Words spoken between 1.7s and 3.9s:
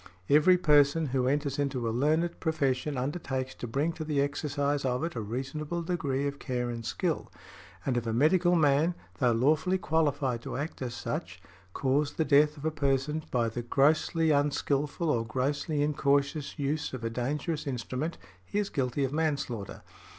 a learned profession undertakes to